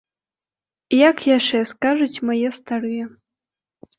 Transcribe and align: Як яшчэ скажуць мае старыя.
Як 1.09 1.17
яшчэ 1.37 1.59
скажуць 1.73 2.21
мае 2.29 2.49
старыя. 2.57 3.05